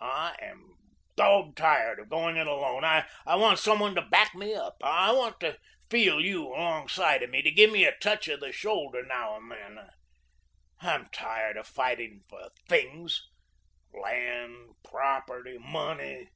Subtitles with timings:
[0.00, 0.76] I am
[1.16, 2.84] dog tired of going it alone.
[2.84, 4.76] I want some one to back me up.
[4.80, 5.58] I want to
[5.90, 9.50] feel you alongside of me, to give me a touch of the shoulder now and
[9.50, 9.90] then.
[10.82, 13.28] I'm tired of fighting for THINGS
[13.92, 16.28] land, property, money.